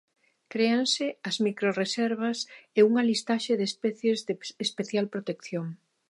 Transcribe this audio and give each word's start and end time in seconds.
Créanse 0.53 1.07
as 1.29 1.35
microrreservas 1.45 2.37
e 2.77 2.79
unha 2.89 3.05
listaxe 3.09 3.53
de 3.59 3.65
especies 3.71 4.17
de 4.27 4.33
especial 4.65 5.05
protección. 5.13 5.65